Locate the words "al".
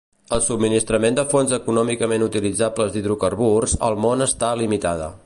3.89-4.03